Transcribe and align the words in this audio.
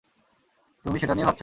তুমি 0.85 0.97
সেটা 0.99 1.13
নিয়ে 1.15 1.27
ভাবছো? 1.27 1.39